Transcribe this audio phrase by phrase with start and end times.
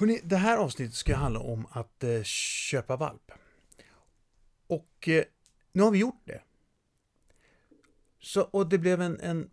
[0.00, 3.32] Hörrni, det här avsnittet ska handla om att eh, köpa valp.
[4.66, 5.24] Och eh,
[5.72, 6.42] nu har vi gjort det.
[8.20, 9.50] Så, och det blev en, en...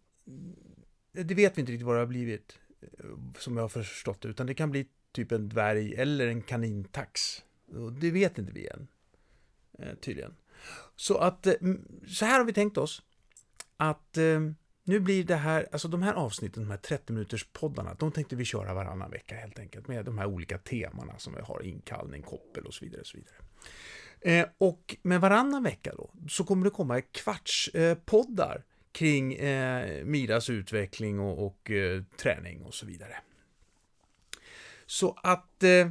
[1.11, 3.05] Det vet vi inte riktigt vad det har blivit, eh,
[3.37, 7.43] som jag har förstått det, utan det kan bli typ en dvärg eller en kanintax.
[7.67, 8.87] Och det vet inte vi än,
[9.79, 10.35] eh, tydligen.
[10.95, 11.53] Så att, eh,
[12.07, 13.03] så här har vi tänkt oss
[13.77, 14.39] att eh,
[14.87, 18.35] nu blir det här, alltså de här avsnitten, de här 30 minuters poddarna, de tänkte
[18.35, 22.21] vi köra varannan vecka helt enkelt med de här olika temana som vi har, inkallning,
[22.21, 23.01] koppel och så vidare.
[23.01, 23.35] Och så vidare.
[24.21, 28.61] Eh, och med varannan vecka då, så kommer det komma kvartspoddar eh,
[28.91, 33.17] kring eh, Miras utveckling och, och eh, träning och så vidare.
[34.85, 35.89] Så att eh,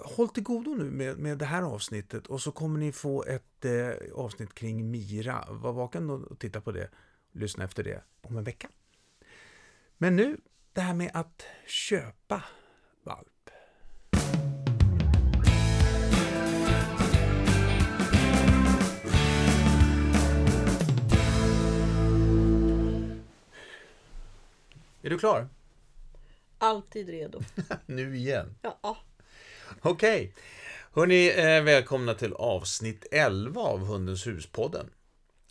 [0.00, 3.64] håll till godo nu med, med det här avsnittet och så kommer ni få ett
[3.64, 5.44] eh, avsnitt kring Mira.
[5.50, 6.90] Var vaken och titta på det.
[7.32, 8.68] Lyssna efter det om en vecka.
[9.98, 10.40] Men nu,
[10.72, 12.44] det här med att köpa
[13.04, 13.50] valp.
[25.02, 25.48] Är du klar?
[26.58, 27.40] Alltid redo.
[27.86, 28.54] Nu igen.
[28.62, 28.96] Ja.
[29.82, 30.34] Okej.
[30.92, 34.90] Hörni, eh, välkomna till avsnitt 11 av Hundens hus-podden.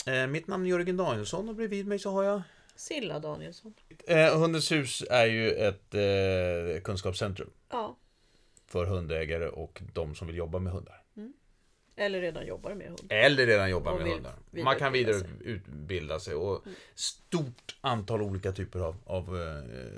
[0.07, 2.41] Eh, mitt namn är Jörgen Danielsson och bredvid mig så har jag...
[2.75, 3.73] Silla Danielsson.
[4.07, 7.97] Eh, Hundens hus är ju ett eh, kunskapscentrum Ja.
[8.67, 10.95] för hundägare och de som vill jobba med hundar.
[11.95, 13.05] Eller redan jobbar med hund.
[13.09, 14.33] Eller redan jobbar Och med hundar.
[14.51, 16.63] Man kan vidareutbilda sig och
[16.95, 19.37] stort antal olika typer av, av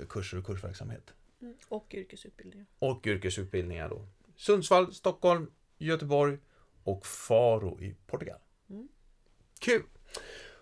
[0.08, 1.12] kurser och kursverksamhet.
[1.42, 1.54] Mm.
[1.68, 2.66] Och yrkesutbildningar.
[2.78, 4.06] Och yrkesutbildningar då.
[4.36, 6.38] Sundsvall, Stockholm, Göteborg
[6.84, 8.38] och Faro i Portugal.
[8.70, 8.88] Mm.
[9.58, 9.82] Kul!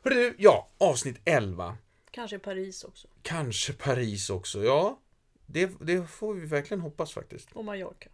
[0.02, 1.78] Hörru du, ja, avsnitt 11.
[2.10, 3.08] Kanske Paris också.
[3.22, 4.64] Kanske Paris också.
[4.64, 5.00] Ja,
[5.46, 7.52] det, det får vi verkligen hoppas faktiskt.
[7.52, 8.08] Och Mallorca.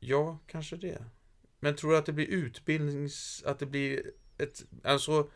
[0.00, 1.04] Ja, kanske det.
[1.60, 3.42] Men tror du att det blir utbildnings...
[3.46, 4.64] Att det blir ett...
[4.82, 5.30] Alltså...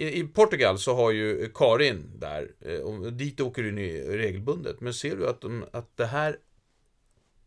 [0.00, 3.72] I, i Portugal så har ju Karin där, eh, och dit åker du
[4.16, 4.80] regelbundet.
[4.80, 6.38] Men ser du att, de, att det här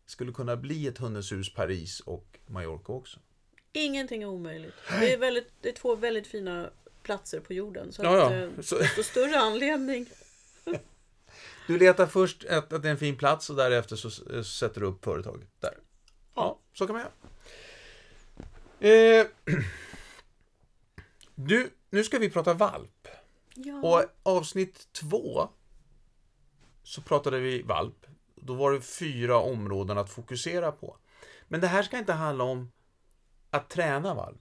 [0.06, 3.18] skulle kunna bli ett Hundens hus Paris och Mallorca också?
[3.72, 4.74] Ingenting är omöjligt.
[5.00, 6.70] Det är, väldigt, det är två väldigt fina
[7.02, 7.92] platser på jorden.
[7.92, 8.38] Så Ja, att, ja.
[8.38, 10.06] eh, Så- desto större anledning.
[11.66, 14.80] Du letar först att, att det är en fin plats och därefter så s- sätter
[14.80, 15.74] du upp företaget där.
[16.34, 17.04] Ja, så kan man
[18.80, 19.20] göra.
[19.20, 19.26] Eh,
[21.34, 23.08] du, nu ska vi prata valp.
[23.54, 23.80] Ja.
[23.82, 25.48] Och avsnitt två
[26.82, 28.06] så pratade vi valp.
[28.34, 30.96] Då var det fyra områden att fokusera på.
[31.48, 32.72] Men det här ska inte handla om
[33.50, 34.40] att träna valp.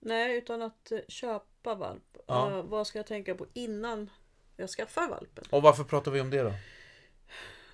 [0.00, 2.16] Nej, utan att eh, köpa valp.
[2.26, 2.50] Ja.
[2.50, 4.10] Eh, vad ska jag tänka på innan
[4.56, 5.44] jag skaffar valpen?
[5.50, 6.52] Och varför pratar vi om det då?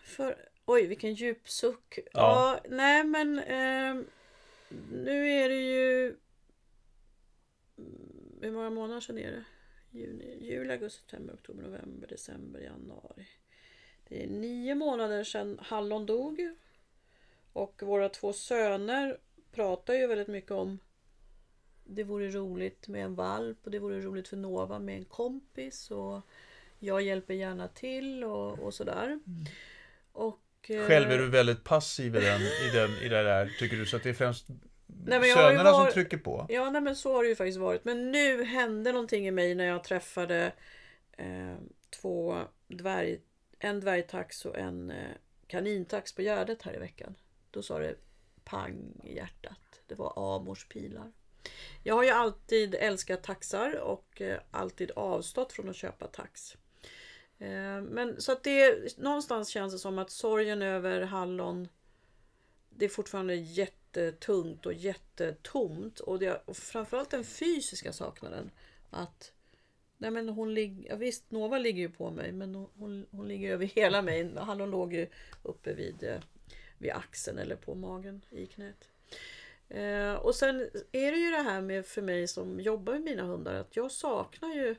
[0.05, 1.99] För, oj, vilken djup suck.
[1.99, 2.11] Ja.
[2.13, 4.07] Ja, nej men ehm,
[4.93, 6.17] nu är det ju...
[8.41, 9.45] mm, Hur många månader sedan är det?
[9.91, 13.27] Juni, juli, augusti, september, oktober, november, december, januari.
[14.09, 16.57] Det är nio månader sedan Hallon dog.
[17.53, 19.19] Och våra två söner
[19.53, 20.79] pratar ju väldigt mycket om
[21.85, 25.91] det vore roligt med en valp och det vore roligt för Nova med en kompis.
[25.91, 26.21] Och
[26.79, 29.21] jag hjälper gärna till och, och sådär.
[30.13, 33.77] Och, eh, Själv är du väldigt passiv i, den, i, den, i det där, tycker
[33.77, 33.87] du?
[33.87, 34.47] Så att det är främst
[35.07, 36.47] Nej, men sönerna var- som trycker på?
[36.49, 37.85] Ja, nej, men så har det ju faktiskt varit.
[37.85, 40.53] Men nu hände någonting i mig när jag träffade
[41.13, 41.57] eh,
[41.91, 43.21] två dvärg,
[43.59, 45.11] en dvärgtax och en eh,
[45.47, 47.15] kanintax på Gärdet här i veckan.
[47.51, 47.95] Då sa det
[48.45, 49.83] pang i hjärtat.
[49.87, 51.13] Det var Amors pilar.
[51.83, 56.57] Jag har ju alltid älskat taxar och eh, alltid avstått från att köpa tax.
[57.39, 61.69] Eh, men så att det någonstans känns det som att sorgen över hallon
[62.81, 63.35] det är fortfarande
[63.97, 66.01] jättetungt och jättetomt.
[66.01, 68.51] Och, det, och framförallt den fysiska saknaden.
[68.91, 69.33] Att
[69.99, 73.29] nej men hon ligger, ja visst Nova ligger ju på mig men hon, hon, hon
[73.29, 74.35] ligger över hela mig.
[74.37, 75.07] Hallon låg ju
[75.43, 76.21] uppe vid, eh,
[76.79, 78.89] vid axeln eller på magen i knät.
[79.69, 80.61] Eh, och sen
[80.93, 83.93] är det ju det här med för mig som jobbar med mina hundar att jag
[83.93, 84.77] saknar ju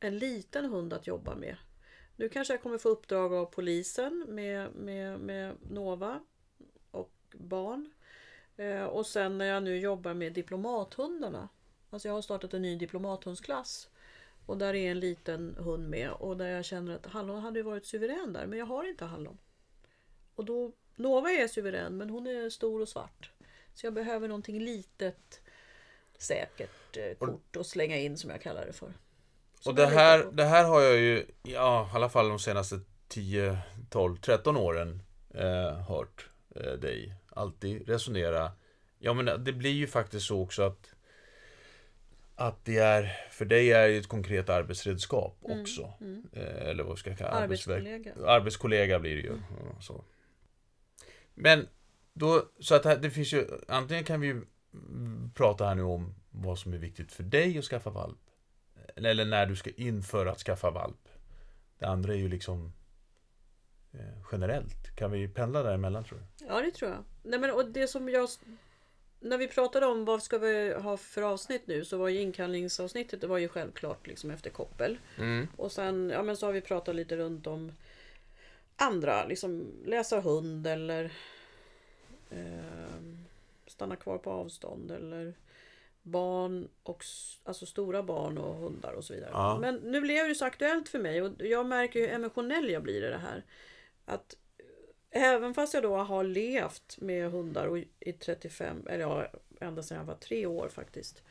[0.00, 1.56] en liten hund att jobba med.
[2.16, 6.20] Nu kanske jag kommer få uppdrag av polisen med, med, med Nova
[6.90, 7.90] och barn.
[8.60, 11.48] Eh, och sen när jag nu jobbar med diplomathundarna.
[11.90, 13.88] Alltså jag har startat en ny diplomathundsklass.
[14.46, 16.10] Och där är en liten hund med.
[16.10, 18.46] Och där jag känner att Hallon hade ju varit suverän där.
[18.46, 19.38] Men jag har inte Hallon.
[20.34, 23.30] Och då, Nova är suverän men hon är stor och svart.
[23.74, 25.40] Så jag behöver någonting litet
[26.18, 28.92] säkert eh, kort att slänga in som jag kallar det för.
[29.60, 32.80] Som Och det här, det här har jag ju, ja, i alla fall de senaste
[33.08, 33.58] 10,
[33.90, 35.02] 12, 13 åren
[35.34, 38.52] eh, hört eh, dig alltid resonera.
[38.98, 40.94] Ja men det blir ju faktiskt så också att
[42.34, 45.92] att det är, för dig är det ett konkret arbetsredskap Mm, också.
[46.00, 46.24] mm.
[46.32, 48.14] Eh, eller vad ska jag kalla Arbetskollega.
[48.26, 49.28] Arbetskollega blir det ju.
[49.50, 50.04] Ja, Så.
[51.34, 51.68] Men
[52.12, 54.42] då, så att det finns ju, antingen kan vi ju
[54.74, 58.18] mm, prata här nu om vad som är viktigt för dig att skaffa valp.
[58.96, 61.08] Eller när du ska införa att skaffa valp.
[61.78, 62.72] Det andra är ju liksom
[64.32, 64.96] generellt.
[64.96, 66.46] Kan vi pendla däremellan tror du?
[66.46, 67.04] Ja, det tror jag.
[67.22, 68.28] Nej, men, och det som jag...
[69.22, 73.20] När vi pratade om vad ska vi ha för avsnitt nu så var ju inkallningsavsnittet
[73.20, 74.98] det var ju självklart liksom efter koppel.
[75.18, 75.48] Mm.
[75.56, 77.72] Och sen ja, men så har vi pratat lite runt om
[78.76, 81.12] andra, liksom läsa hund eller
[82.30, 83.00] eh,
[83.66, 85.34] stanna kvar på avstånd eller
[86.02, 87.04] barn och
[87.44, 89.30] alltså stora barn och hundar och så vidare.
[89.32, 89.58] Ja.
[89.60, 93.04] Men nu blev det så aktuellt för mig och jag märker hur emotionell jag blir
[93.04, 93.44] i det här.
[94.10, 94.36] Att
[95.10, 99.26] även fast jag då har levt med hundar och i 35, eller ja,
[99.60, 101.22] ända sedan jag var tre år faktiskt.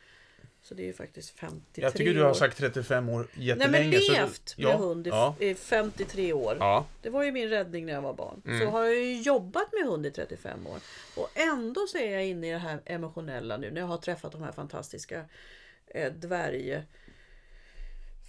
[0.62, 2.34] Så det är ju faktiskt 53 Jag tycker du har år.
[2.34, 3.90] sagt 35 år Nej jättelänge.
[3.90, 6.56] men så du- levt med ja, hund i, Ja, i 53 år.
[6.60, 6.86] ja.
[7.02, 8.42] Det var ju min räddning när jag var barn.
[8.46, 8.60] Mm.
[8.60, 10.78] Så har jag ju jobbat med hund i 35 år.
[11.16, 14.32] Och ändå så är jag inne i det här emotionella nu när jag har träffat
[14.32, 15.24] de här fantastiska
[15.86, 16.82] eh, dvärg...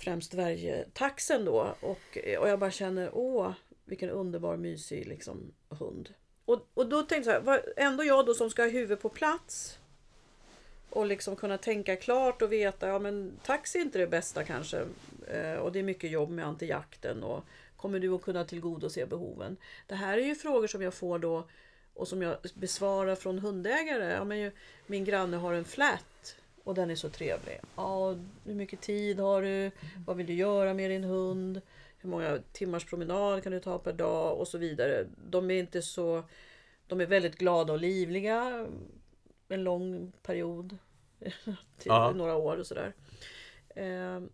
[0.03, 1.75] Främst dvärgtaxen då.
[1.81, 3.51] Och, och jag bara känner, åh,
[3.91, 6.13] vilken underbar mysig liksom, hund.
[6.45, 9.77] Och, och då tänkte jag vad- ändå jag då som ska ha huvudet på plats.
[10.89, 14.85] Och liksom kunna tänka klart och veta, ja men taxi är inte det bästa kanske.
[15.27, 17.43] Eh, och det är mycket jobb med antijakten och
[17.77, 19.57] kommer du att kunna tillgodose behoven?
[19.88, 21.47] Det här är ju frågor som jag får då
[21.93, 24.11] och som jag besvarar från hundägare.
[24.11, 24.51] Ja, men ju,
[24.88, 27.59] min granne har en flat och den är så trevlig.
[27.75, 28.15] Ja,
[28.45, 29.71] hur mycket tid har du?
[30.05, 31.61] Vad vill du göra med din hund?
[32.01, 34.38] Hur många timmars promenad kan du ta per dag?
[34.39, 35.07] Och så vidare.
[35.30, 36.24] De är inte så...
[36.88, 38.68] De är väldigt glada och livliga
[39.48, 40.77] en lång period.
[41.77, 42.12] till Ja.
[42.15, 42.94] några år och sådär.
[43.75, 44.30] Ehm,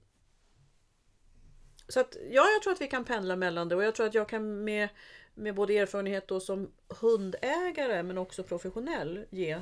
[1.88, 4.14] så att, ja, jag tror att vi kan pendla mellan det och jag tror att
[4.14, 4.90] jag kan med,
[5.34, 6.72] med både erfarenhet då som
[7.02, 9.62] hundägare men också professionell ge,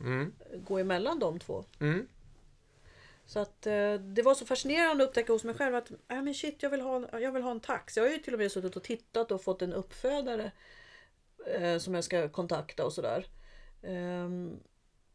[0.00, 0.32] Mm.
[0.56, 1.64] gå emellan de två.
[1.80, 2.08] Mm.
[3.28, 6.34] Så att eh, det var så fascinerande att upptäcka hos mig själv att äh, men
[6.34, 7.96] shit, jag, vill ha en, jag vill ha en tax.
[7.96, 10.52] Jag har ju till och med suttit och tittat och fått en uppfödare
[11.58, 13.26] eh, som jag ska kontakta och sådär.
[13.82, 14.56] Ehm,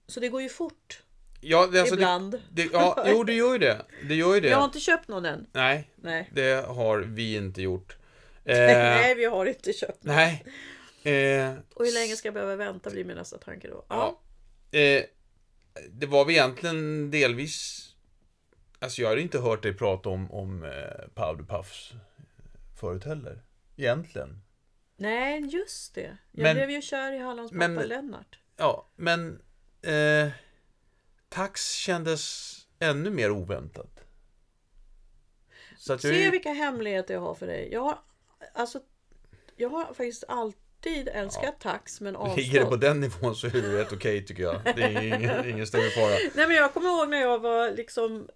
[0.08, 1.04] så det går ju fort
[1.42, 2.42] Ja, det, alltså, det, ibland.
[2.52, 3.86] det, ja, jo, det gör ju det.
[4.08, 4.48] Det gör ju det.
[4.50, 5.48] Jag har inte köpt någon än.
[5.54, 6.30] Nej, Nej.
[6.34, 7.98] det har vi inte gjort.
[8.46, 10.16] Eh, Nej, vi har inte köpt någon.
[10.16, 10.46] nej.
[11.04, 13.86] Eh, Och hur länge ska jag behöva vänta blir min nästa tanke då.
[13.90, 14.20] Ja.
[14.72, 15.04] Eh,
[15.90, 17.90] det var väl egentligen delvis...
[18.84, 21.94] Alltså jag hade inte hört dig prata om, om eh, Powder Puffs
[22.80, 23.44] förut heller.
[23.76, 24.42] Egentligen.
[24.98, 26.18] Nej, just det.
[26.32, 28.40] Jag Men- blev ju kär i Hallands men- pappa Lennart.
[28.58, 29.42] Ja, men...
[29.82, 30.30] Eh,
[31.30, 34.00] Tax kändes ännu mer oväntat.
[35.78, 36.14] Så att jag...
[36.14, 37.70] Se är- vilka hemligheter jag har för dig.
[37.72, 38.00] Jag har,
[38.54, 38.80] alltså,
[39.56, 40.24] jag har faktiskt
[40.86, 42.38] alltid älskat tax men avstått.
[42.44, 44.62] Ligger det på den nivån så är det rätt okej tycker jag.
[44.64, 46.18] Det är ingen, ingen större fara.
[46.36, 48.30] Nej men jag kommer ihåg när jag var liksom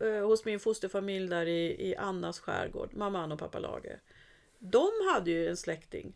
[0.00, 4.00] eh, hos min fosterfamilj där i, i Annas skärgård, mamman och pappa Lage.
[4.58, 6.14] De hade ju en släkting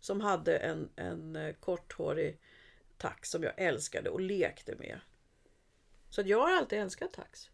[0.00, 2.38] som hade en, en eh, korthårig
[2.98, 5.00] tax som jag älskade och lekte med.
[6.10, 7.50] Så jag har alltid älskat tax.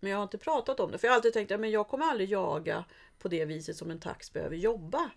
[0.00, 0.98] Men jag har inte pratat om det.
[0.98, 2.84] För jag har alltid tänkt att jag kommer aldrig jaga
[3.18, 5.10] på det viset som en tax behöver jobba.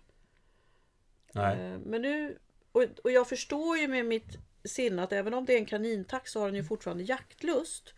[1.36, 1.72] Nej.
[1.72, 2.38] Eh, Men nu,
[2.72, 6.32] och, och jag förstår ju med mitt sinne att även om det är en kanintax
[6.32, 7.94] så har den ju fortfarande jaktlust.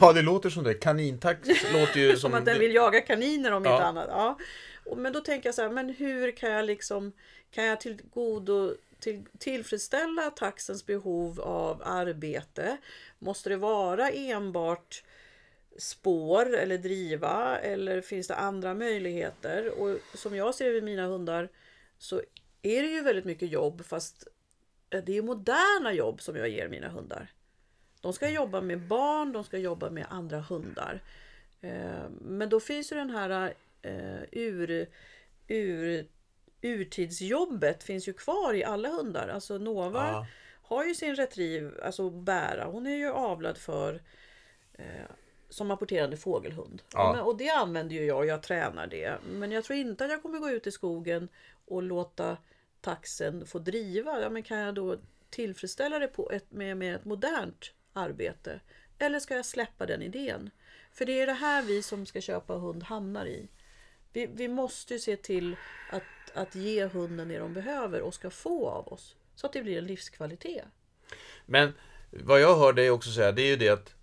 [0.00, 0.74] Ja, det låter som det.
[0.74, 2.20] Kanintax låter ju som...
[2.20, 3.72] Som att den vill jaga kaniner om Ja.
[3.74, 4.06] inte annat.
[4.08, 4.38] Ja.
[4.96, 7.12] Men då tänker jag så här, men hur kan jag liksom
[7.50, 12.76] kan jag tillgodo, till, tillfredsställa taxens behov av arbete?
[13.18, 15.02] Måste det vara enbart
[15.78, 19.80] spår eller driva eller finns det andra möjligheter?
[19.80, 21.48] Och som jag ser det med mina hundar
[21.98, 22.22] så
[22.66, 24.28] är det ju väldigt mycket jobb fast
[24.88, 27.32] det är moderna jobb som jag ger mina hundar.
[28.00, 31.02] De ska jobba med barn, de ska jobba med andra hundar.
[31.60, 34.86] Eh, Men då finns ju den här eh, ur,
[35.48, 36.06] ur,
[36.62, 39.28] urtidsjobbet finns ju kvar i alla hundar.
[39.28, 40.26] Alltså Nova Ja.
[40.62, 42.64] har ju sin retrieve, alltså bära.
[42.64, 44.02] Hon är ju avlad för
[44.74, 44.84] eh,
[45.48, 46.82] som apporterande fågelhund.
[46.92, 47.22] Ja.
[47.22, 49.14] Och det använder ju jag jag tränar det.
[49.32, 51.28] Men jag tror inte att jag kommer gå ut i skogen
[51.64, 52.36] och låta
[52.86, 54.20] taxen får driva.
[54.20, 54.96] Ja, men kan jag då
[55.30, 58.60] tillfredsställa det på ett, med, med ett modernt arbete?
[58.98, 60.50] Eller ska jag släppa den idén?
[60.92, 63.48] För det är det här vi som ska köpa hund hamnar i.
[64.12, 65.56] Vi, vi måste ju se till
[65.90, 66.02] att,
[66.34, 69.16] att ge hunden det de behöver och ska få av oss.
[69.34, 70.64] Så att det blir en livskvalitet.
[71.46, 71.72] Men
[72.10, 73.94] vad jag hör dig också säga, det är ju det att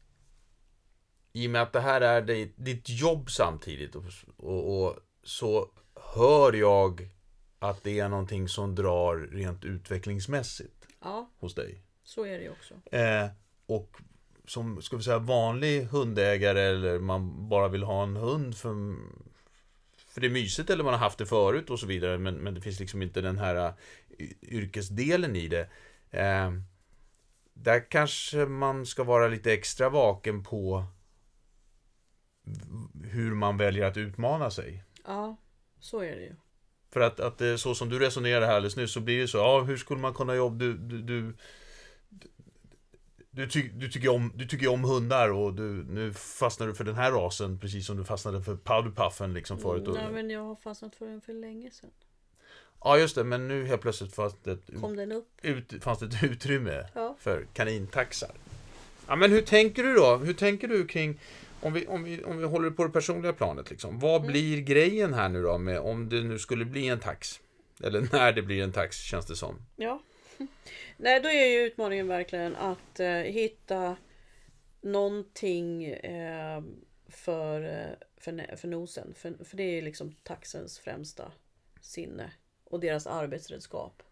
[1.34, 2.22] i och med att det här är
[2.56, 4.04] ditt jobb samtidigt och,
[4.38, 5.70] och, och så
[6.16, 7.12] hör jag
[7.70, 11.82] att det är någonting som drar rent utvecklingsmässigt Ja, hos dig.
[12.03, 12.74] så är det ju också.
[12.96, 13.27] Eh,
[13.65, 13.98] och
[14.48, 18.96] som, ska vi säga, vanlig hundägare eller man bara vill ha en hund för,
[20.08, 22.53] för det är mysigt eller man har haft det förut och så vidare men, men
[22.53, 23.74] det finns liksom inte den här eh,
[24.41, 25.70] yrkesdelen i det.
[26.12, 26.51] Eh,
[27.53, 30.86] där kanske man ska vara lite extra vaken på
[33.03, 34.84] hur man väljer att utmana sig.
[35.05, 35.38] Ja,
[35.79, 36.36] så är det ju.
[36.94, 39.62] För att, att så som du resonerade här alldeles nyss så blir det så, ja
[39.62, 41.34] hur skulle man kunna jobba, du, du, du
[43.36, 46.84] du, ty, du, tycker om, du tycker om hundar och du, nu fastnar du för
[46.84, 49.88] den här rasen precis som du fastnade för powderpuffen liksom förut.
[49.88, 51.90] Och, Nej, men jag har fastnat för den för länge sedan.
[52.84, 55.28] Ja just det, men nu helt plötsligt fanns det ett, Kom den upp?
[55.42, 57.16] ut, fanns det ett utrymme Ja.
[57.20, 58.32] för kanintaxar.
[59.08, 60.16] Ja men hur tänker du då?
[60.16, 61.20] Hur tänker du kring
[61.63, 64.00] om vi, om vi, om vi håller på det personliga planet liksom.
[64.00, 64.32] Vad Mm.
[64.32, 67.41] blir grejen här nu då med om det nu skulle bli en tax?
[67.84, 69.65] Eller när det blir en tax känns det som.
[69.75, 70.01] Ja.
[70.98, 73.96] Nej, då är ju utmaningen verkligen att eh, hitta
[74.82, 76.62] någonting eh,
[77.08, 79.13] för, eh, för, för nosen.
[79.15, 81.32] För, för det är liksom taxens främsta
[81.82, 82.32] sinne
[82.63, 84.03] och deras arbetsredskap.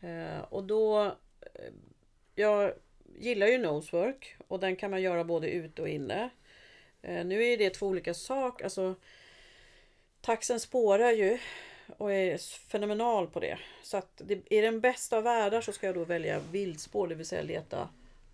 [0.00, 1.04] Eh, och då...
[1.40, 1.72] Eh,
[2.34, 2.72] jag
[3.18, 6.30] gillar ju nosework och den kan man göra både ute och inne.
[7.04, 8.64] Eh, nu är det två olika saker.
[8.64, 8.94] Alltså,
[10.20, 11.38] taxen spårar ju
[11.96, 13.58] och är fenomenal på det.
[13.82, 17.14] Så att det, i den bästa av världar så ska jag då välja vildspår, det
[17.14, 17.88] vill säga leta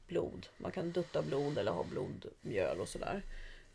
[0.07, 0.47] blod.
[0.57, 3.23] Man kan dutta blod eller ha blodmjöl och sådär.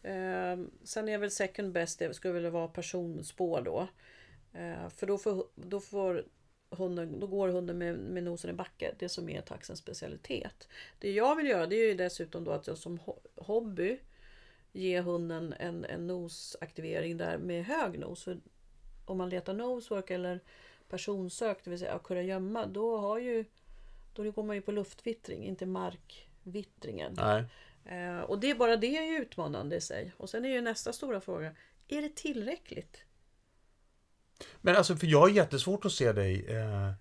[0.04, 3.88] Eh, sen är väl second best, det skulle väl vara personspår då.
[4.54, 6.26] Eh, för då får, då får
[6.70, 10.68] hunden, då går hunden med, med nosen i backe, det som är taxens specialitet.
[11.00, 13.00] Det jag vill göra det är ju dessutom då att jag som
[13.36, 14.00] hobby
[14.76, 18.24] ge hunden en, en nosaktivering där med hög nos.
[18.24, 18.38] För
[19.06, 20.40] om man letar nosework eller
[20.90, 23.46] personsök, det vill säga kurragömma, då har ju
[24.14, 27.14] då går man ju på luftvittring, inte markvittringen.
[27.18, 27.44] Nej.
[27.86, 30.14] Eh, och det är bara det är ju utmanande i sig.
[30.18, 31.52] Och sen är ju nästa stora fråga,
[31.88, 32.98] är det tillräckligt?
[34.62, 36.92] Men alltså för jag har jättesvårt att se dig eh,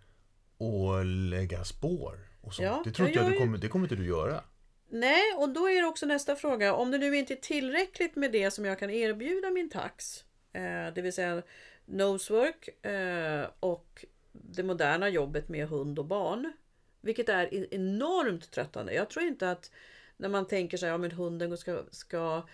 [0.56, 2.18] och lägga spår.
[2.40, 2.66] Och sånt.
[2.66, 4.44] Ja, det tror inte jag jag, du kommer, det kommer inte du göra.
[4.94, 6.74] Nej, och då är det också nästa fråga.
[6.74, 10.94] Om det nu inte är tillräckligt med det som jag kan erbjuda min tax, eh,
[10.94, 11.42] det vill säga
[11.84, 16.52] nosework eh, och det moderna jobbet med hund och barn,
[17.00, 18.94] vilket är enormt tröttande.
[18.94, 19.70] Jag tror inte att
[20.16, 22.46] när man tänker sig att ja, men hunden ska, ska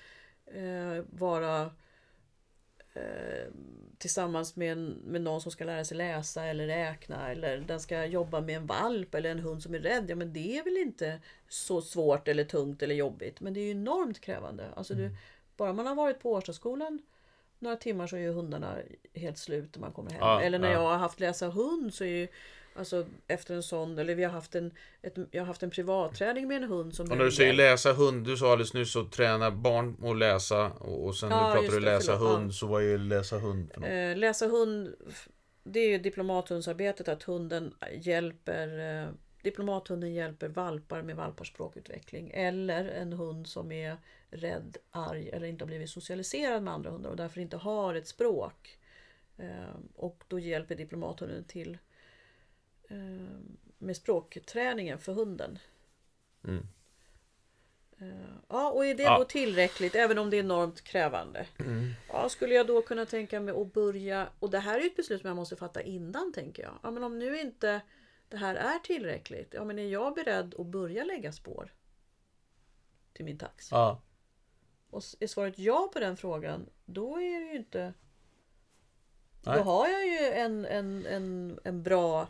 [0.47, 1.70] eh, vara
[2.94, 3.52] eh,
[3.99, 8.04] tillsammans med, en, med någon som ska lära sig läsa eller räkna eller den ska
[8.04, 10.11] jobba med en valp eller en hund som är rädd.
[10.11, 13.40] Ja men det är väl inte så svårt eller tungt eller jobbigt.
[13.40, 14.68] Men det är ju enormt krävande.
[14.75, 15.11] Alltså du,
[15.56, 17.02] bara man har varit på Årstaskolan
[17.61, 18.76] några timmar så är ju hundarna
[19.14, 20.20] helt slut när man kommer hem.
[20.20, 20.75] Ja, eller när ja.
[20.75, 22.28] jag har haft läsa hund så är ju
[22.80, 24.70] Alltså efter en sån, eller vi har haft en,
[25.02, 27.92] ett, jag har haft en privatträning med en hund som Och när du säger läsa
[27.92, 31.60] hund, du sa alldeles nyss att träna barn och läsa och, och sen Ja, nu
[31.60, 32.52] pratar du läsa förlåt, hund, ja.
[32.52, 33.90] så vad är läsa hund för något?
[33.90, 34.94] Eh, läsa hund,
[35.64, 39.08] det är ju diplomathundsarbetet att hunden hjälper eh,
[39.42, 43.96] Diplomathunden hjälper valpar med valpars språkutveckling eller en hund som är
[44.30, 48.08] rädd, arg eller inte har blivit socialiserad med andra hundar och därför inte har ett
[48.08, 48.78] språk.
[49.37, 51.78] Eh, och då hjälper diplomathunden till
[53.78, 55.59] med språkträningen för hunden.
[56.44, 56.66] Mm.
[57.99, 59.18] Eh, Ja, och är det Ja.
[59.18, 61.47] då tillräckligt, även om det är enormt krävande?
[62.09, 65.20] Ja, skulle jag då kunna tänka mig att börja, och det här är ett beslut
[65.20, 66.78] som jag måste fatta innan tänker jag.
[66.82, 67.80] Ja, men om nu inte
[68.28, 71.75] det här är tillräckligt, ja men är jag beredd att börja lägga spår?
[73.12, 73.68] Till min tax?
[73.70, 74.02] Ja.
[74.90, 77.94] Och är svaret ja på den frågan, då är det ju inte...
[79.42, 79.56] Nej.
[79.56, 82.28] Då har jag ju en, en, en, en bra...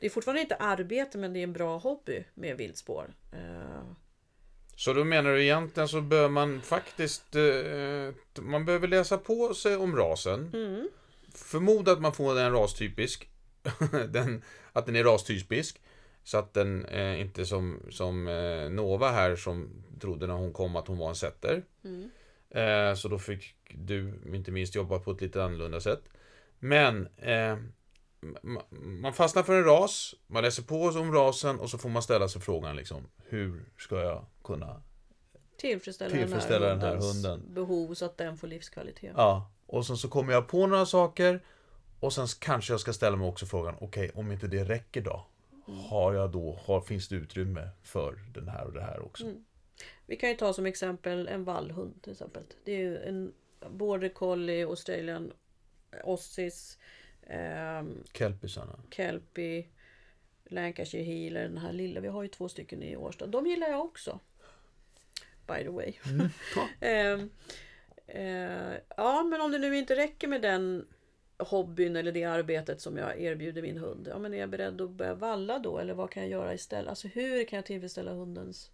[0.00, 3.14] Det är fortfarande inte arbete men det är en bra hobby med viltspår.
[3.32, 3.82] Eh,
[4.76, 9.76] Så då menar du egentligen så bör man faktiskt eh, Man behöver läsa på sig
[9.76, 10.50] om rasen.
[10.54, 10.88] Mm,
[11.34, 13.28] Förmoda att man får den rastypisk.
[14.08, 14.42] Den,
[14.72, 15.80] Att den är rastypisk
[16.24, 20.76] Så att den eh, inte som, som eh, Nova här som trodde när hon kom
[20.76, 21.62] att hon var en setter.
[21.84, 22.10] Mm,
[22.50, 26.02] eh, Så då fick du inte minst jobba på ett lite annorlunda sätt.
[26.58, 27.56] Men eh,
[28.70, 32.28] man fastnar för en ras, man läser på om rasen och så får man ställa
[32.28, 34.82] sig frågan liksom Hur ska jag kunna
[35.56, 37.54] tillfredsställa, Tillfredsställa den här, den här hunden.
[37.54, 39.12] behov så att den får livskvalitet.
[39.16, 41.40] Ja, Och sen så kommer jag på några saker.
[42.00, 45.26] Och sen kanske jag ska ställa mig också frågan, okej, om inte det räcker då?
[45.88, 49.34] Har jag då, har, finns det utrymme för den här och det här också?
[50.06, 52.42] Vi kan ju ta som exempel en vallhund till exempel.
[52.64, 53.32] Det är ju en
[53.70, 55.32] border collie, australian
[56.04, 56.78] ossis,
[57.30, 58.78] ehm, Kelpisarna.
[58.90, 59.64] kelpie,
[60.44, 62.00] lancashire healer, den här lilla.
[62.00, 63.26] Vi har ju två stycken i Årsta.
[63.26, 64.20] De gillar jag också.
[65.46, 65.92] By the way.
[66.56, 66.68] Ja.
[66.86, 67.30] Ehm,
[68.06, 70.86] eh, ja, men om det nu inte räcker med den
[71.38, 74.06] hobbyn eller det arbetet som jag erbjuder min hund.
[74.10, 75.78] Ja, men är jag beredd att börja valla då?
[75.78, 76.88] Eller vad kan jag göra istället?
[76.90, 78.70] Alltså hur kan jag tillfredsställa hundens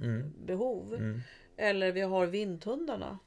[0.00, 0.32] Mm.
[0.46, 0.94] behov?
[0.94, 1.20] Mm.
[1.56, 3.18] Eller vi har vinthundarna.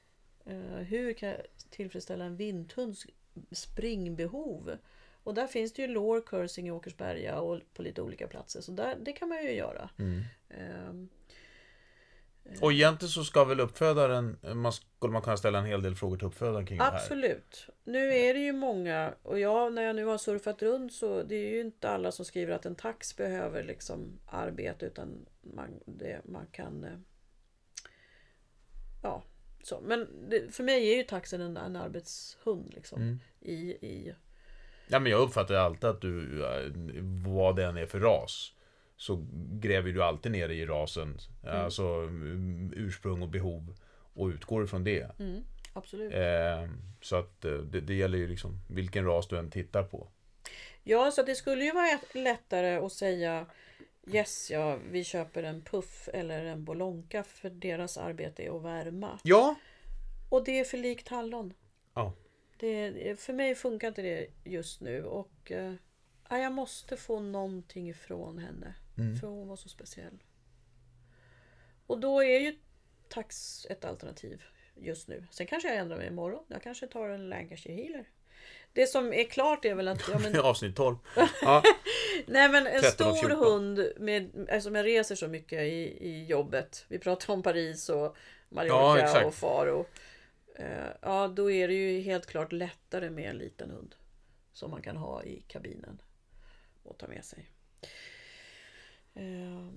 [0.46, 1.38] Eh, hur kan jag
[1.70, 3.06] tillfredsställa en vinthunds
[3.52, 4.78] springbehov?
[5.24, 8.62] Och där finns det ju lore cursing i Åkersberga och på lite olika platser.
[8.62, 9.90] Så där, det kan man ju göra.
[10.00, 10.22] Mm.
[10.50, 11.10] Ehm,
[12.62, 16.18] Och egentligen så ska väl uppfödaren, man skulle man kunna ställa en hel del frågor
[16.18, 16.96] till uppfödaren kring det här.
[16.96, 17.68] Absolut.
[17.84, 21.36] Nu är det ju många och jag när jag nu har surfat runt så det
[21.36, 26.22] är ju inte alla som skriver att en tax behöver liksom arbete utan man, det,
[26.26, 27.00] man kan eh,
[29.04, 29.24] Ja,
[29.64, 29.82] så.
[29.82, 33.02] Men det, för mig är ju taxen en, en arbetshund liksom.
[33.02, 33.20] Mm.
[33.42, 34.14] I, i,
[34.88, 36.72] Ja, men jag uppfattar alltid att du, eh,
[37.26, 38.54] vad den är för ras,
[38.98, 43.76] så gräver du alltid ner i rasen, alltså mm, ursprung och behov,
[44.14, 45.20] och utgår ifrån det.
[45.20, 46.14] mm, absolut.
[46.14, 46.70] Eh,
[47.02, 50.08] så att eh, det, det gäller ju liksom vilken ras du än tittar på.
[50.84, 53.46] Ja, så det skulle ju vara lättare att säga
[54.08, 59.20] Yes, ja, vi köper en puff eller en bolonka för deras arbete är att värma.
[59.24, 59.56] Ja!
[60.30, 61.54] Och det är för likt hallon.
[61.94, 62.14] Ja.
[62.58, 65.74] Det, för mig funkar inte det just nu och eh,
[66.30, 68.76] ja, jag måste få någonting ifrån henne.
[68.98, 69.16] Mm.
[69.16, 70.24] För hon var så speciell.
[71.88, 72.60] Och då är ju
[73.10, 74.44] tax ett alternativ
[74.76, 75.28] just nu.
[75.32, 76.44] Sen kanske jag ändrar mig imorgon.
[76.48, 78.10] Jag kanske tar en Lancashire healer.
[78.74, 80.98] Det som är klart är väl att ja, men, Avsnitt 12.
[81.42, 81.64] Ja.
[82.26, 83.46] Nej men en 13 och stor 14.
[83.46, 86.86] hund med, eftersom jag reser så mycket i, i jobbet.
[86.88, 88.18] Vi pratar om Paris och
[88.52, 89.26] Ja, Mallorca exakt.
[89.26, 89.86] och Faro.
[90.56, 93.96] Eh, ja då är det ju helt klart lättare med en liten hund.
[94.54, 96.02] Som man kan ha i kabinen.
[96.84, 97.50] Och ta med sig.
[99.14, 99.68] Eh,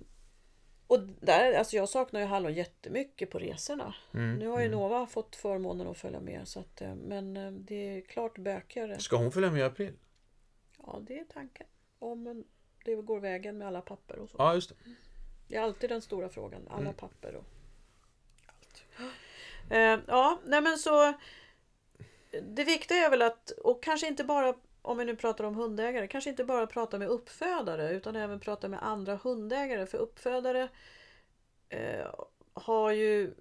[0.87, 3.95] och där, alltså jag saknar ju Hallon jättemycket på resorna.
[4.15, 4.39] Mm.
[4.39, 6.49] Nu har ju Nova fått förmånen att följa med.
[6.49, 8.99] Så att, eh, men eh, det är klart bökigare.
[8.99, 9.93] Ska hon följa med i april?
[10.87, 11.67] Ja, det är tanken.
[11.99, 12.45] Om
[12.85, 14.37] det går vägen med alla papper och så.
[14.39, 14.75] Ja, just det.
[15.49, 16.69] Det är alltid den stora frågan.
[16.71, 16.95] Alla Mm.
[16.95, 17.45] papper och
[18.47, 18.85] allt.
[19.71, 21.13] Eh, ja, nej men så.
[22.43, 26.09] Det viktiga är väl att, och kanske inte bara om vi nu pratar om hundägare,
[26.09, 29.87] kanske inte bara prata med uppfödare utan även prata med andra hundägare.
[29.87, 30.69] För uppfödare
[31.69, 32.15] eh,
[32.53, 33.35] har ju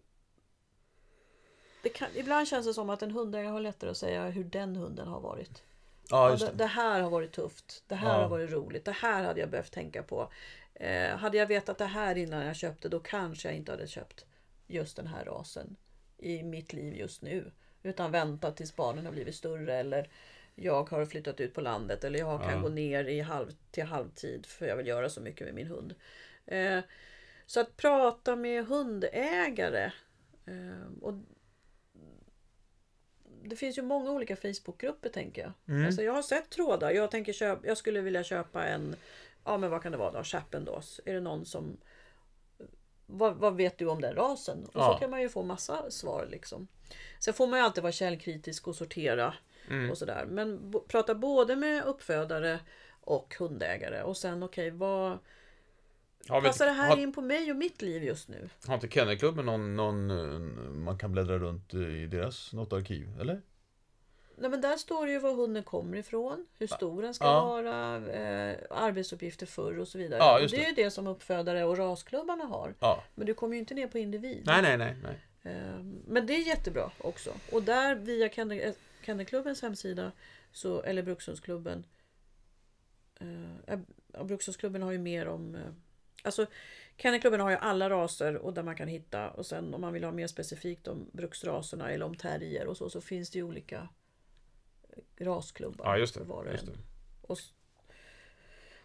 [1.94, 5.08] kan, ibland känns det som att en hundägare har lättare att säga hur den hunden
[5.08, 5.64] har varit.
[6.10, 6.58] Ja, Ja, just det, det.
[6.58, 7.84] det här har varit tufft.
[7.88, 8.22] Det här Ja.
[8.22, 8.86] har varit roligt.
[8.86, 10.32] Det här hade jag behövt tänka på.
[10.74, 14.26] Eh, hade jag vetat det här innan jag köpte då kanske jag inte hade köpt
[14.68, 15.76] just den här rasen
[16.18, 17.52] i mitt liv just nu.
[17.84, 20.10] Utan väntat tills barnen har blivit större eller
[20.56, 22.60] jag har flyttat ut på landet eller jag kan Ja.
[22.62, 25.96] gå ner i halv, till halvtid för jag vill göra så mycket med min hund.
[26.46, 26.80] Eh,
[27.46, 29.92] så att prata med hundägare.
[30.46, 31.14] Eh, och
[33.44, 35.52] det finns ju många olika Facebookgrupper tänker jag.
[35.76, 35.86] Mm.
[35.86, 36.92] Alltså, jag har sett trådar.
[36.92, 38.96] Jag, tänker köpa, jag skulle vilja köpa en,
[39.44, 40.24] ja men vad kan det vara då?
[40.24, 41.02] Chappendos.
[41.06, 41.78] Är det någon som...
[43.06, 44.66] Vad, vad vet du om den rasen?
[44.66, 44.94] Och Ja.
[44.94, 46.68] så kan man ju få massa svar liksom.
[47.20, 49.34] Sen får man ju alltid vara källkritisk och sortera
[49.70, 49.92] Mm.
[49.92, 50.26] och sådär.
[50.30, 52.60] Men prata både med uppfödare
[53.02, 54.02] och hundägare.
[54.04, 55.18] Och sen okej, vad
[56.30, 58.50] Har, passar det här har, in på mig och mitt liv just nu?
[58.68, 63.10] har inte Kennelklubben någon, någon, man kan bläddra runt i deras något arkiv?
[63.22, 63.42] Eller?
[64.36, 67.46] Nej men där står det ju var hunden kommer ifrån, hur stor den ska Ja.
[67.46, 70.20] vara, eh, arbetsuppgifter förr och så vidare.
[70.20, 70.82] Ja, just det är det.
[70.82, 72.74] ju det som uppfödare och rasklubbarna har.
[72.80, 73.04] Ja.
[73.16, 74.44] Men du kommer ju inte ner på individ.
[74.46, 74.96] Nej, nej, nej.
[75.04, 75.20] nej.
[75.56, 77.30] Eh, Men det är jättebra också.
[77.52, 80.12] Och där via Kennel- eh, Kennelklubbens hemsida,
[80.52, 81.86] så, eller Brukshundsklubben.
[83.20, 83.78] Eh,
[84.14, 85.56] ja, Brukshundsklubben har ju mer om...
[85.56, 85.72] Eh,
[86.24, 86.46] alltså
[86.98, 89.30] Kennelklubben har ju alla raser och där man kan hitta.
[89.30, 92.90] Och sen om man vill ha mer specifikt om bruksraserna eller om terrier och så,
[92.90, 93.88] så finns det ju olika
[94.90, 95.86] eh, rasklubbar.
[95.86, 96.52] Ja, just för var och det.
[96.52, 96.78] Just det.
[97.22, 97.38] Och,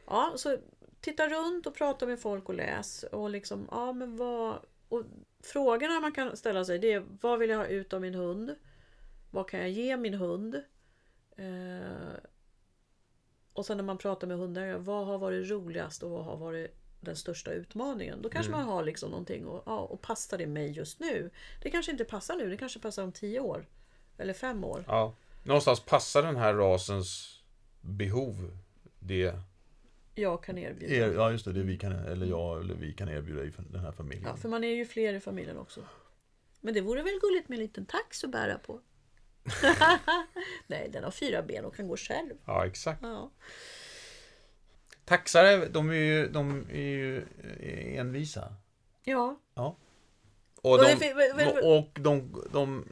[0.07, 0.59] ja, så
[1.01, 3.03] titta runt och prata med folk och läs.
[3.03, 4.59] Och liksom, ja men vad...
[4.89, 5.05] Och
[5.43, 8.55] frågorna man kan ställa sig det är vad vill jag ha ut av min hund?
[9.31, 10.55] Vad kan jag ge min hund?
[11.37, 12.13] Eh,
[13.53, 16.75] och sen när man pratar med hundägare, vad har varit roligast och vad har varit
[17.01, 18.23] den största utmaningen?
[18.23, 18.61] Då kanske Mm.
[18.61, 21.31] man har liksom någonting och, ja, och passar det mig just nu?
[21.63, 23.67] Det kanske inte passar nu, det kanske passar om tio år.
[24.19, 24.85] Eller fem år.
[24.87, 25.15] Ja.
[25.45, 27.43] Någonstans passar den här rasens
[27.81, 28.59] behov
[28.99, 29.35] det
[30.15, 30.95] Jag kan erbjuda.
[30.95, 31.53] Er, ja, just det.
[31.53, 34.27] Det vi kan, eller jag eller vi kan erbjuda i den här familjen.
[34.29, 35.81] Ja, för man är ju fler i familjen också.
[36.61, 38.81] Men det vore väl gulligt med en liten tax att bära på?
[40.67, 42.35] Nej, den har fyra ben och kan gå själv.
[42.45, 43.03] Ja, exakt.
[43.03, 43.31] Ja.
[45.05, 47.27] Taxare, de är ju, de är ju
[47.99, 48.55] envisa.
[49.05, 49.77] Ja, Och
[50.63, 52.85] Och de, det och de, de,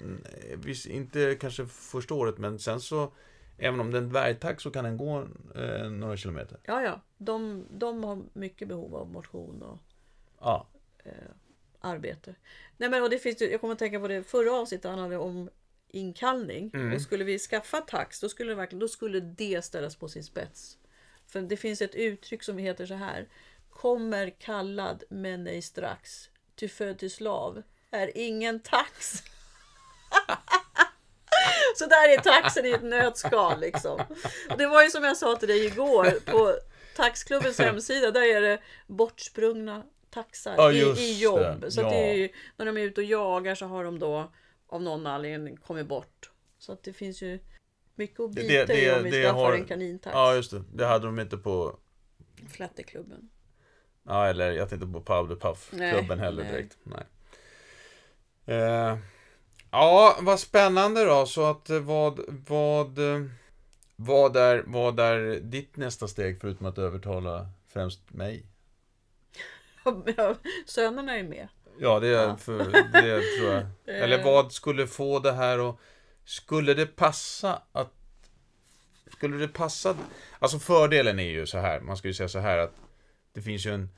[0.56, 3.12] visst inte kanske första året, men sen så,
[3.58, 6.58] även om den är dvärgtax så kan den gå eh, några kilometer.
[6.64, 7.00] ja, ja.
[7.18, 9.78] De, de har mycket behov av motion och
[10.40, 10.66] Ja.
[11.80, 12.34] arbete.
[12.76, 15.50] Nej, men och det finns, jag kommer att tänka på det förra avsnittet handlade om
[15.88, 16.70] inkallning.
[16.74, 16.92] Mm.
[16.94, 20.24] Och skulle vi skaffa tax då skulle, det verkligen, då skulle det ställas på sin
[20.24, 20.76] spets.
[21.26, 23.28] För det finns ett uttryck som heter så här.
[23.70, 26.30] Kommer kallad men ej strax.
[26.56, 29.22] Ty född till slav är ingen tax.
[31.76, 34.00] så där är taxen i ett nötskal liksom.
[34.50, 36.54] Och det var ju som jag sa till dig igår på
[36.96, 38.10] taxklubbens hemsida.
[38.10, 41.60] Där är det bortsprungna taxar Ja, i, i jobb.
[41.60, 41.70] det.
[41.70, 41.90] Så Ja.
[41.90, 44.32] det är ju, när de är ute och jagar så har de då
[44.66, 46.30] av någon anledning kommit bort.
[46.58, 47.38] Så att det finns ju
[47.94, 50.14] mycket att Det- bita det- i om vi det skaffar har- en kanintax.
[50.14, 51.76] ja just det, det hade de inte på,
[52.48, 53.28] Flatteklubben.
[54.02, 56.52] ja eller jag tänkte på Powderpuff-klubben Nej, heller nej.
[56.52, 56.76] direkt.
[56.82, 57.02] Nej.
[58.46, 58.98] Eh,
[59.70, 63.24] ja, vad spännande då, så att eh, vad, vad, eh,
[63.96, 68.46] vad är, vad är ditt nästa steg förutom att övertala främst mig?
[70.66, 71.48] Sönerna är med.
[71.78, 72.36] Ja, det, är Ja.
[72.36, 72.58] för,
[72.92, 73.66] det tror jag.
[74.02, 74.24] Eller Eh.
[74.24, 75.80] vad skulle få det här och
[76.24, 77.92] Skulle det passa att
[79.12, 79.96] Skulle det passa
[80.38, 82.72] Alltså fördelen är ju så här Man ska ju säga så här att
[83.32, 83.88] Det finns ju en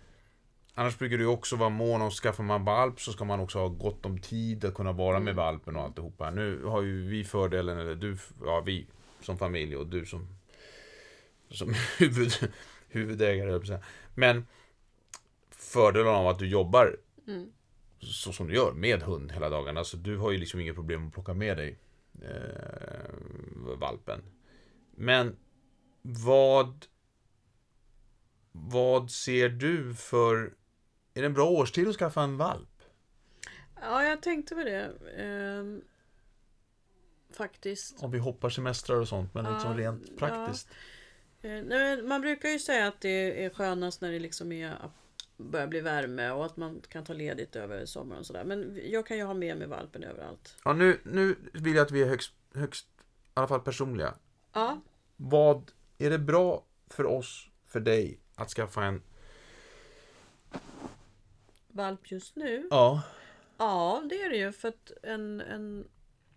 [0.75, 3.59] Annars brukar det ju också vara mån om skaffar man valp så ska man också
[3.59, 6.31] ha gott om tid att kunna vara med valpen och alltihopa.
[6.31, 8.87] Nu har ju vi fördelen, eller du, ja vi
[9.23, 10.29] som familj och du som
[11.51, 12.33] som huvud,
[12.89, 13.81] huvudägare.
[14.15, 14.47] Men
[15.51, 17.53] fördelen av att du jobbar Mm.
[18.01, 19.85] Så som du gör med hund hela dagarna.
[19.85, 21.79] Så du har ju liksom inga problem att plocka med dig
[22.23, 23.11] eh,
[23.79, 24.23] valpen.
[24.97, 25.37] Men
[26.03, 26.87] vad
[28.53, 30.55] vad ser du för...
[31.15, 32.83] Är det en bra årstid att skaffa en valp?
[33.81, 34.93] Ja, jag tänkte på det.
[35.17, 35.83] Ehm,
[37.33, 38.03] faktiskt.
[38.03, 40.69] Om vi hoppar semestrar och sånt, men liksom Ja, rent praktiskt.
[41.43, 44.77] Eh, nej, men man brukar ju säga att det är skönast när det liksom är
[45.39, 48.45] börjar bli värme och att man kan ta ledigt över sommaren och sådär.
[48.45, 50.57] Men jag kan ju ha med mig valpen överallt.
[50.65, 54.15] Ja, nu, nu vill jag att vi är högst, högst, i alla fall personliga.
[54.53, 54.81] Ja,
[55.17, 59.03] Vad är det bra för oss, för dig, att skaffa en...
[61.69, 62.69] valp just nu.
[62.71, 63.03] Ja.
[63.59, 64.53] Ja, det är det ju.
[64.53, 65.89] För att en, en,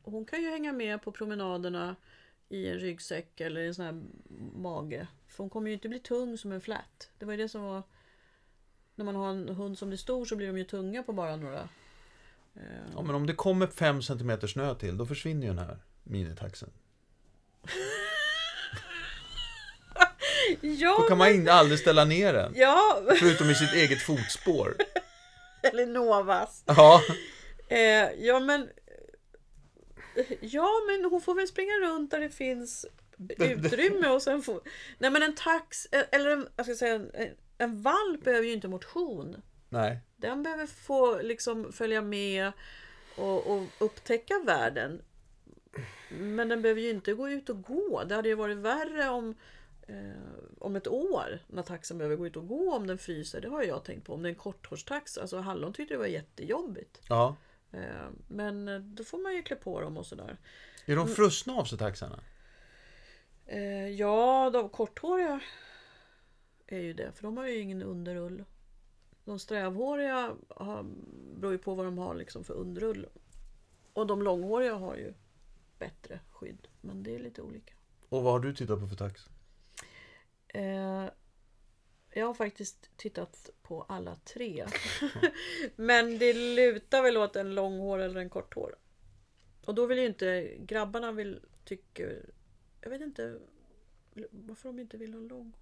[0.04, 1.96] hon kan ju hänga med på promenaderna
[2.50, 4.02] i en ryggsäck eller i en sån här
[4.56, 5.08] mage.
[5.28, 7.12] För hon kommer ju inte bli tung som en flat.
[7.18, 7.84] Det var ju det som var...
[9.02, 11.36] När man har en hund som blir stor så blir de ju tunga på bara
[11.36, 11.60] några...
[12.56, 12.62] eh,
[12.96, 16.70] ja, men om det kommer 5 cm snö till, då försvinner ju den här minitaxen.
[20.62, 22.54] Ja, Då kan man inte aldrig ställa ner den.
[22.56, 23.02] ja!
[23.20, 24.76] Förutom i sitt eget fotspår.
[25.64, 26.64] Eller Novas.
[26.66, 27.02] Ja.
[27.68, 27.80] Eh,
[28.20, 28.70] ja men...
[30.42, 32.86] Ja men hon får väl springa runt där det finns
[33.40, 34.62] utrymme och sen får...
[34.98, 37.12] Nej men en tax, eller en, jag ska säga, en,
[37.62, 39.42] en valp behöver ju inte motion.
[39.70, 40.00] Nej.
[40.18, 42.52] Den behöver få liksom följa med
[43.16, 45.02] och, och upptäcka världen.
[46.10, 48.04] Men den behöver ju inte gå ut och gå.
[48.04, 49.36] Det hade ju varit värre om,
[49.88, 49.96] eh,
[50.60, 53.42] om ett år när taxen behöver gå ut och gå om den fryser.
[53.42, 54.14] Det har jag tänkt på.
[54.14, 55.18] Om det är en korthårstax.
[55.18, 57.02] Alltså Hallon tyckte det var jättejobbigt.
[57.10, 57.36] Ja.
[57.72, 60.38] Eh, men eh, då får man ju klä på dem och sådär.
[60.86, 62.20] Är de frusna av sig taxarna?
[63.46, 65.40] Eh, ja, de korthåriga
[66.76, 67.12] är ju det.
[67.12, 68.44] För de har ju ingen underull.
[69.26, 70.84] De strävhåriga har,
[71.36, 73.08] beror ju på vad de har liksom för underull.
[73.94, 75.14] Och de långhåriga har ju
[75.80, 76.68] bättre skydd.
[76.82, 77.74] Men det är lite olika.
[78.10, 79.30] Och vad har du tittat på för tax?
[80.48, 81.06] Eh,
[82.14, 84.68] jag har faktiskt tittat på alla tre.
[85.76, 88.76] Men det lutar väl åt en långhår eller en korthår.
[89.66, 92.30] Och då vill ju inte grabbarna vill tycker
[92.82, 93.40] Jag vet inte
[94.32, 95.61] varför de inte vill ha långhår.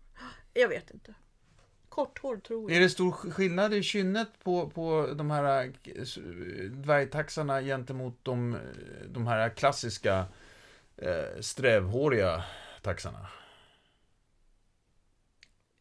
[0.54, 1.14] Jag vet inte.
[1.90, 2.84] Korthår tror Är jag.
[2.84, 6.02] det stor skillnad i kynnet på, på de här eh,
[6.72, 8.60] dvärgtaxarna gentemot de, eh,
[9.08, 10.26] de här klassiska
[10.98, 12.44] eh, strävhåriga
[12.82, 13.28] taxarna?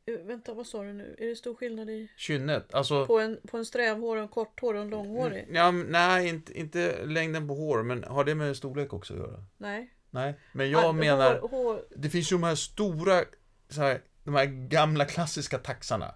[0.07, 1.17] Eh, Vänta, vad sa du nu?
[1.19, 2.09] Är det stor skillnad i...
[2.17, 3.07] Kynnet, alltså...
[3.07, 5.47] På en, på en strävhårig, en korthårig och en långhårig?
[5.53, 9.19] Ja, men nej, inte, inte längden på hår, men har det med storlek också att
[9.21, 9.45] göra?
[9.57, 9.95] Nej.
[10.11, 13.25] Nej, men jag Ah, menar, Hår, hår, det finns ju de här stora,
[13.69, 16.15] så här, de här gamla klassiska taxarna.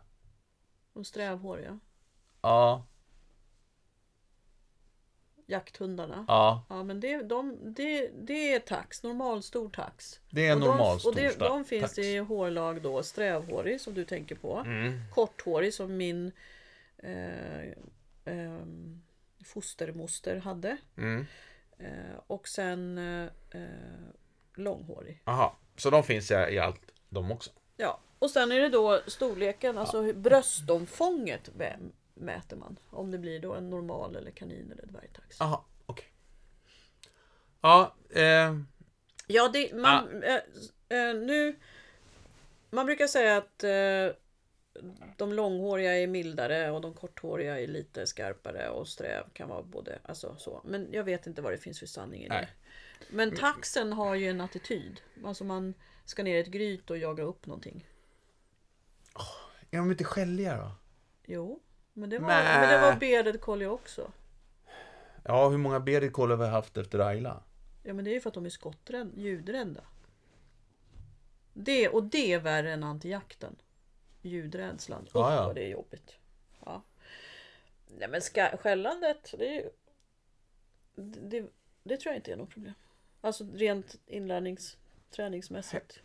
[0.93, 1.79] och strävhåriga.
[2.43, 2.87] Ja,
[5.47, 6.25] Jakthundarna.
[6.29, 9.03] ja, Ja, men det, de, det, det är tax.
[9.03, 10.21] Normal stor tax.
[10.31, 11.99] det är en Och de- Och det, de finns tax.
[11.99, 13.03] i hårlag då.
[13.03, 14.57] Strävhårig som du tänker på.
[14.59, 15.01] Mm.
[15.15, 16.33] Korthårig som min
[16.99, 17.73] eh,
[18.25, 19.03] ehm,
[19.45, 20.77] fostermoster hade.
[20.97, 21.27] Mm.
[21.79, 23.69] Eh, och sen eh, eh,
[24.55, 25.23] långhårig.
[25.25, 27.51] Aha, så de finns i, i allt, de också?
[27.83, 32.79] Ja, och sen är det då storleken, alltså hur- bröstomfånget vem mäter man.
[32.91, 35.41] Om det blir då en normal eller kanin eller dvärgtax.
[35.41, 36.07] Aha, okej.
[37.61, 38.57] Ja, eh,
[39.27, 40.35] Ja, det, man, eh,
[40.89, 41.57] eh, nu...
[42.71, 44.17] Man brukar säga att eh,
[45.17, 49.99] de långhåriga är mildare och de korthåriga är lite skarpare och sträv kan vara både
[50.03, 50.61] alltså så.
[50.65, 52.35] Men jag vet inte vad det finns för sanning i det.
[52.35, 52.49] Nej.
[53.11, 55.01] Men taxen har ju en attityd.
[55.25, 57.87] Alltså man ska ner i ett gryt och jaga upp någonting.
[59.71, 60.71] är de inte skälliga då?
[61.25, 61.61] Jo,
[61.93, 62.45] men det var, Nä.
[62.45, 64.13] men det var bearded collie också.
[65.25, 67.43] Ja, hur många bearded collie har vi haft efter Ayla?
[67.83, 69.85] Ja men det är ju för att de är skotträdda, ljudrädda.
[71.53, 73.57] Det, och det är värre än antijakten.
[74.23, 75.03] Ljudrädslan.
[75.03, 75.47] Usch Ja, ja.
[75.47, 76.17] vad det är jobbigt.
[76.65, 76.83] Ja.
[77.87, 79.71] Nej men ska, skällandet, det är ju...
[80.95, 81.51] Det, det,
[81.83, 82.75] det tror jag inte är något problem.
[83.21, 84.77] Alltså rent inlärnings
[85.13, 85.99] träningsmässigt.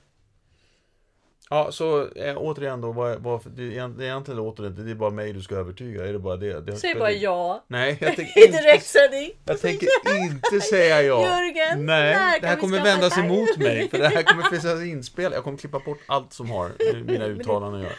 [1.50, 4.70] Ja, så eh, återigen då, vad, vad, det, är egent- det är egentligen låter det
[4.70, 6.62] inte, det är bara mig du ska övertyga, är det bara det?
[6.62, 7.64] det Säg bara ja.
[7.68, 9.32] Nej, jag tänker I inte, direktsändning.
[9.46, 9.88] jag tänker
[10.24, 11.26] inte säga ja.
[11.26, 13.26] Jörgen, Nej, det kan här vi kommer skaffa vändas tax?
[13.26, 15.32] emot mig, för det här kommer finnas inspel.
[15.32, 17.96] Jag kommer klippa bort allt som har med mina uttalanden att göra.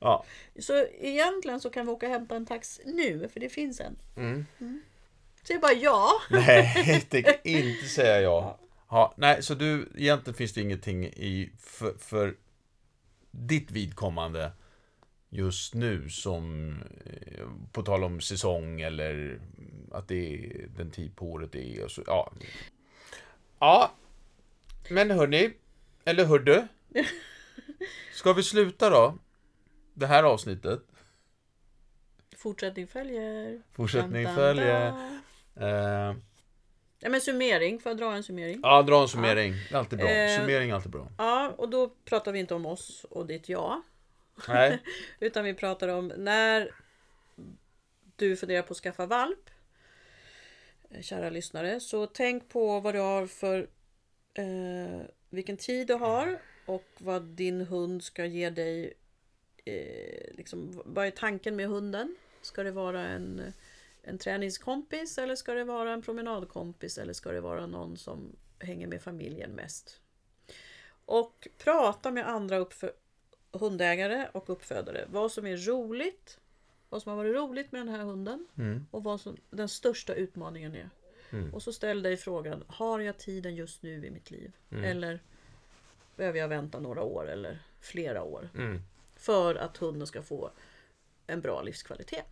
[0.00, 0.24] Ja.
[0.60, 3.98] Så egentligen så kan vi åka och hämta en tax nu, för det finns en.
[4.16, 4.46] Mm.
[5.46, 6.08] Säg bara ja.
[6.30, 8.58] Nej, jag tänker inte säga ja.
[8.90, 9.14] Ja.
[9.16, 12.36] Nej, så du, egentligen finns det ingenting i för, för
[13.30, 14.52] ditt vidkommande
[15.28, 16.74] just nu som,
[17.06, 19.40] eh, på tal om säsong eller
[19.92, 22.32] att det är den tid på året det är och så, ja.
[23.58, 23.90] Ja,
[24.90, 25.52] men hörni,
[26.04, 26.62] eller hördu.
[28.14, 29.18] Ska vi sluta då?
[29.94, 30.80] Det här avsnittet.
[32.36, 33.62] Fortsättning följer.
[33.72, 34.88] Fortsättning följer.
[35.56, 36.14] Eh,
[37.02, 38.60] Ja men summering, får jag dra en summering?
[38.62, 39.54] ja, dra en summering.
[39.70, 40.08] Är alltid bra.
[40.08, 41.08] Eh, Summering är alltid bra.
[41.18, 43.82] Ja, och då pratar vi inte om oss och ditt ja.
[44.48, 44.78] Nej.
[45.20, 46.70] Utan vi pratar om när
[48.16, 49.50] du funderar på att skaffa valp.
[50.90, 53.58] eh, Kära lyssnare, så tänk på vad du har för
[54.34, 58.92] eh, vilken tid du har och vad din hund ska ge dig.
[59.64, 62.16] Eh, liksom, vad är tanken med hunden?
[62.42, 63.52] Ska det vara en,
[64.02, 68.86] en träningskompis eller ska det vara en promenadkompis eller ska det vara någon som hänger
[68.86, 70.00] med familjen mest?
[71.04, 72.66] Och prata med andra
[73.52, 75.06] hundägare och uppfödare.
[75.10, 76.40] Vad som är roligt,
[76.88, 78.86] vad som har varit roligt med den här hunden Mm.
[78.90, 80.90] och vad som den största utmaningen är.
[81.30, 81.54] Mm.
[81.54, 84.52] Och så ställ dig frågan, har jag tiden just nu i mitt liv?
[84.84, 85.20] Eller
[86.16, 88.48] behöver jag vänta några år eller flera år?
[88.54, 88.82] Mm.
[89.16, 90.50] För att hunden ska få
[91.26, 92.26] en bra livskvalitet.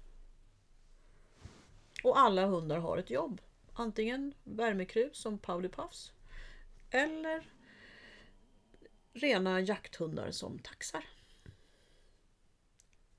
[2.02, 3.40] Och alla hundar har ett jobb.
[3.72, 6.12] Antingen värmekrus som Pauli Puffs.
[6.90, 7.50] Eller
[9.12, 11.04] rena jakthundar som taxar.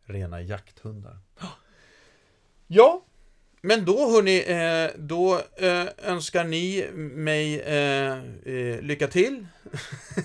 [0.03, 1.19] Rena jakthundar.
[2.67, 3.05] Ja,
[3.61, 9.47] men då hörni, eh, då eh, önskar ni mig eh, lycka till.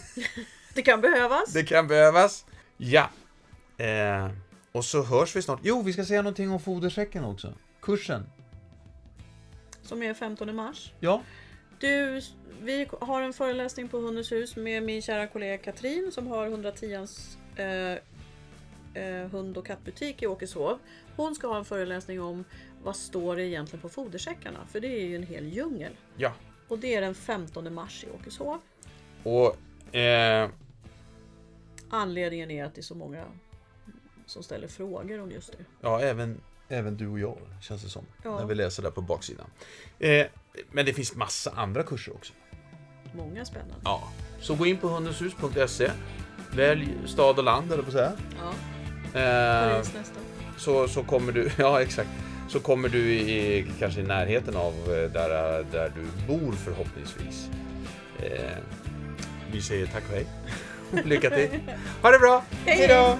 [0.74, 1.52] Det kan behövas.
[1.52, 2.44] Det kan behövas.
[2.76, 3.10] Ja.
[4.72, 5.60] Och så hörs vi snart.
[5.62, 7.54] Jo, vi ska säga någonting om fodersäcken också.
[7.80, 8.26] Kursen.
[9.84, 10.92] Som är 15 mars.
[11.00, 11.22] Ja.
[11.78, 12.20] Du,
[12.62, 17.36] vi har en föreläsning på Hundens hus med min kära kollega Katrin som har 110ans
[17.56, 17.98] eh,
[19.02, 20.78] eh, hund och kattbutik i Åkeshov.
[21.16, 22.44] Hon ska ha en föreläsning om
[22.82, 24.58] vad står det egentligen på fodersäckarna?
[24.68, 25.92] För det är ju en hel djungel.
[26.16, 26.32] Ja.
[26.68, 28.58] Och det är den 15 mars i Åkeshov.
[29.22, 30.50] Och eh,
[31.90, 33.24] Anledningen är att det är så många
[34.26, 35.64] som ställer frågor om just det.
[35.80, 38.06] ja, även, även du och jag känns det som.
[38.22, 38.38] Ja.
[38.38, 39.46] När vi läser där på baksidan.
[39.98, 40.26] Eh,
[40.72, 42.32] men det finns massa andra kurser också.
[43.16, 43.74] Många spännande.
[43.84, 44.08] Ja.
[44.40, 45.90] Så gå in på hundenshus.se.
[46.52, 48.12] Välj stad och land, eller på att säga.
[48.40, 48.52] Ja,
[49.20, 50.20] Eh, Paris nästa.
[50.56, 52.08] så, så kommer du, ja exakt.
[52.48, 57.48] Så kommer du i, kanske i närheten av eh, där, där du bor förhoppningsvis.
[58.18, 58.56] Eh,
[59.52, 60.26] vi säger tack och hej.
[61.04, 61.48] Lycka till!
[62.02, 62.44] Ha det bra!
[62.64, 63.18] Hej då!